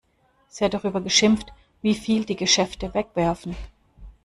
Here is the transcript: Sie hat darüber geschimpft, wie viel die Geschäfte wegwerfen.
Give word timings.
Sie 0.49 0.65
hat 0.65 0.73
darüber 0.73 0.99
geschimpft, 1.01 1.53
wie 1.83 1.93
viel 1.93 2.25
die 2.25 2.35
Geschäfte 2.35 2.91
wegwerfen. 2.95 3.55